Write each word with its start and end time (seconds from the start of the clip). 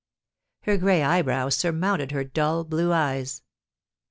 Her 0.61 0.77
gray 0.79 1.03
eyebrows 1.03 1.55
surmounted 1.55 2.11
her 2.11 2.23
dull 2.23 2.63
blue 2.63 2.91
eyes. 2.91 3.43